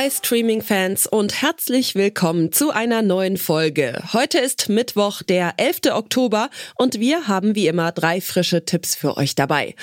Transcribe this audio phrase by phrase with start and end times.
[0.00, 4.00] Hi Streaming-Fans und herzlich willkommen zu einer neuen Folge.
[4.12, 5.90] Heute ist Mittwoch, der 11.
[5.90, 9.74] Oktober und wir haben wie immer drei frische Tipps für euch dabei.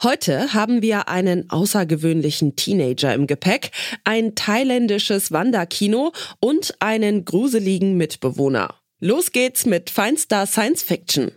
[0.00, 3.72] Heute haben wir einen außergewöhnlichen Teenager im Gepäck,
[4.04, 8.76] ein thailändisches Wanderkino und einen gruseligen Mitbewohner.
[9.00, 11.32] Los geht's mit feinster Science Fiction.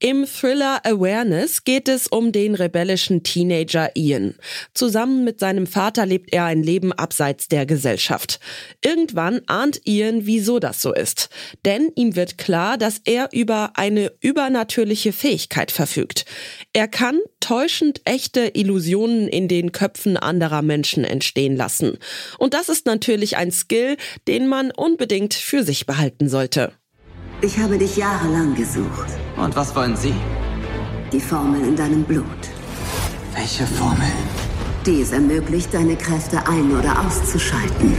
[0.00, 4.36] Im Thriller Awareness geht es um den rebellischen Teenager Ian.
[4.72, 8.38] Zusammen mit seinem Vater lebt er ein Leben abseits der Gesellschaft.
[8.84, 11.30] Irgendwann ahnt Ian, wieso das so ist.
[11.64, 16.26] Denn ihm wird klar, dass er über eine übernatürliche Fähigkeit verfügt.
[16.72, 21.98] Er kann täuschend echte Illusionen in den Köpfen anderer Menschen entstehen lassen.
[22.38, 23.96] Und das ist natürlich ein Skill,
[24.28, 26.77] den man unbedingt für sich behalten sollte.
[27.40, 29.06] Ich habe dich jahrelang gesucht.
[29.36, 30.12] Und was wollen Sie?
[31.12, 32.26] Die Formel in deinem Blut.
[33.32, 34.10] Welche Formel?
[34.84, 37.96] Die es ermöglicht, deine Kräfte ein- oder auszuschalten.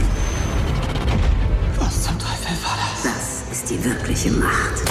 [1.78, 3.02] Was zum Teufel war das?
[3.02, 4.82] Das ist die wirkliche Macht.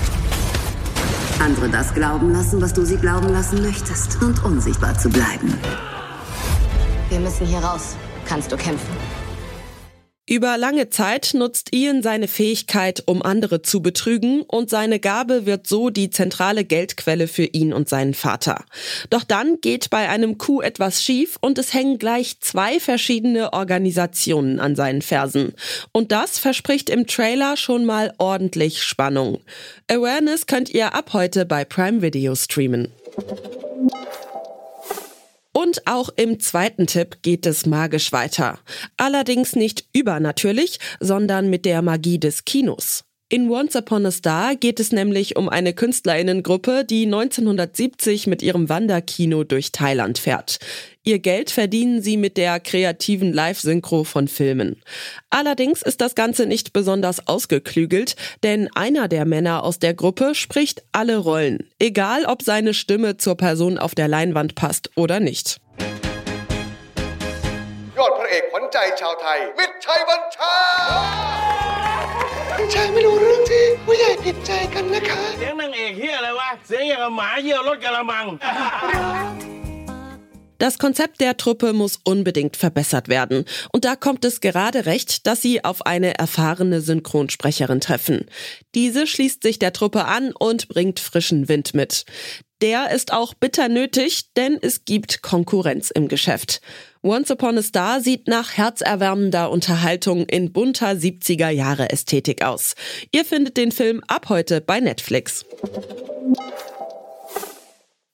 [1.39, 4.20] Andere das glauben lassen, was du sie glauben lassen möchtest.
[4.23, 5.53] Und unsichtbar zu bleiben.
[7.09, 7.95] Wir müssen hier raus.
[8.25, 8.97] Kannst du kämpfen?
[10.30, 15.66] Über lange Zeit nutzt Ian seine Fähigkeit, um andere zu betrügen und seine Gabe wird
[15.66, 18.64] so die zentrale Geldquelle für ihn und seinen Vater.
[19.10, 24.60] Doch dann geht bei einem Coup etwas schief und es hängen gleich zwei verschiedene Organisationen
[24.60, 25.56] an seinen Fersen.
[25.94, 29.39] Und das verspricht im Trailer schon mal ordentlich Spannung.
[29.88, 32.89] Awareness könnt ihr ab heute bei Prime Video streamen.
[35.61, 38.59] Und auch im zweiten Tipp geht es magisch weiter.
[38.95, 43.03] Allerdings nicht übernatürlich, sondern mit der Magie des Kinos.
[43.32, 48.70] In Once Upon a Star geht es nämlich um eine Künstlerinnengruppe, die 1970 mit ihrem
[48.70, 50.58] Wanderkino durch Thailand fährt.
[51.04, 54.82] Ihr Geld verdienen sie mit der kreativen Live-Synchro von Filmen.
[55.30, 60.82] Allerdings ist das Ganze nicht besonders ausgeklügelt, denn einer der Männer aus der Gruppe spricht
[60.92, 65.62] alle Rollen, egal ob seine Stimme zur Person auf der Leinwand passt oder nicht.
[70.39, 71.39] ย
[72.59, 78.25] อดพระเอกชายมิตรชัยบัญชายไม่รู้เรื่องที่ผู้ใหญ่ผิดใจกันนะคะ เสียงนางเอกเฮียอะไรวะ เสียงอย่างกับหมาเยี่ยวรถกระมัง
[80.59, 83.45] Das Konzept der Truppe muss unbedingt verbessert werden.
[83.71, 88.25] Und da kommt es gerade recht, dass sie auf eine erfahrene Synchronsprecherin treffen.
[88.75, 92.05] Diese schließt sich der Truppe an und bringt frischen Wind mit.
[92.61, 96.59] Der ist auch bitter nötig, denn es gibt Konkurrenz im Geschäft.
[97.02, 102.76] Once Upon a Star sieht nach herzerwärmender Unterhaltung in bunter 70er Jahre Ästhetik aus.
[103.14, 105.45] Ihr findet den Film ab heute bei Netflix.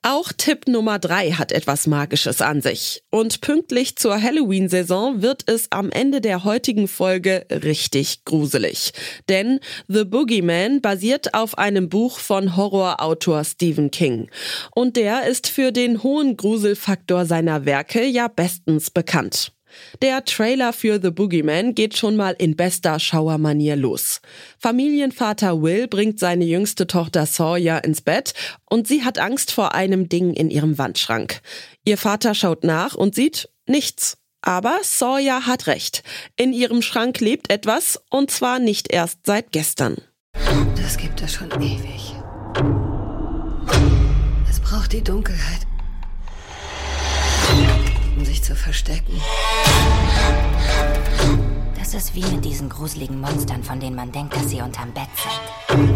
[0.07, 3.01] Auch Tipp Nummer drei hat etwas Magisches an sich.
[3.09, 8.93] Und pünktlich zur Halloween-Saison wird es am Ende der heutigen Folge richtig gruselig.
[9.29, 14.29] Denn The Boogeyman basiert auf einem Buch von Horrorautor Stephen King.
[14.75, 19.54] Und der ist für den hohen Gruselfaktor seiner Werke ja bestens bekannt.
[20.01, 24.21] Der Trailer für The Boogeyman geht schon mal in bester Schauermanier los.
[24.59, 28.33] Familienvater Will bringt seine jüngste Tochter Sawyer ins Bett
[28.69, 31.41] und sie hat Angst vor einem Ding in ihrem Wandschrank.
[31.85, 34.17] Ihr Vater schaut nach und sieht nichts.
[34.41, 36.03] Aber Sawyer hat recht.
[36.35, 39.97] In ihrem Schrank lebt etwas und zwar nicht erst seit gestern.
[40.75, 42.13] Das gibt es schon ewig.
[44.47, 45.65] Es braucht die Dunkelheit,
[48.45, 49.19] zu verstecken.
[51.79, 55.07] Das ist wie mit diesen gruseligen Monstern, von denen man denkt, dass sie unterm Bett
[55.17, 55.89] sind.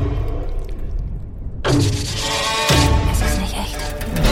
[3.12, 4.29] Es ist nicht echt.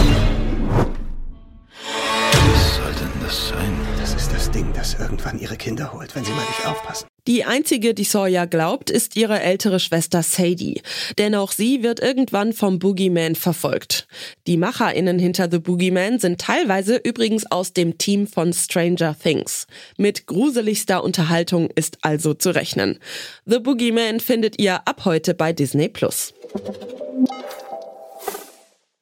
[5.18, 7.08] Irgendwann ihre Kinder holt, wenn sie mal nicht aufpassen.
[7.26, 10.82] Die einzige, die Sawyer glaubt, ist ihre ältere Schwester Sadie.
[11.18, 14.08] Denn auch sie wird irgendwann vom Boogeyman verfolgt.
[14.46, 19.66] Die MacherInnen hinter The Boogeyman sind teilweise übrigens aus dem Team von Stranger Things.
[19.98, 23.00] Mit gruseligster Unterhaltung ist also zu rechnen.
[23.46, 26.34] The Boogeyman findet ihr ab heute bei Disney Plus.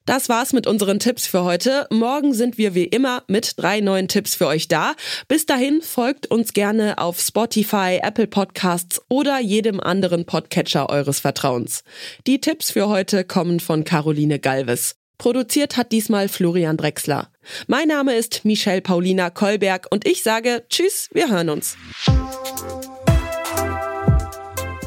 [0.06, 1.88] Das war's mit unseren Tipps für heute.
[1.90, 4.94] Morgen sind wir wie immer mit drei neuen Tipps für euch da.
[5.26, 11.82] Bis dahin folgt uns gerne auf Spotify, Apple Podcasts oder jedem anderen Podcatcher eures Vertrauens.
[12.28, 14.94] Die Tipps für heute kommen von Caroline Galves.
[15.18, 17.28] Produziert hat diesmal Florian Drexler.
[17.66, 21.76] Mein Name ist Michelle Paulina Kolberg und ich sage Tschüss, wir hören uns.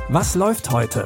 [0.07, 1.05] Was läuft heute?